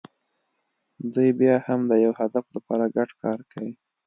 دوی 1.13 1.29
بیا 1.39 1.55
هم 1.65 1.79
د 1.89 1.91
یوه 2.03 2.15
هدف 2.21 2.45
لپاره 2.55 2.85
ګډ 2.95 3.09
کار 3.23 3.39
کوي. 3.51 3.73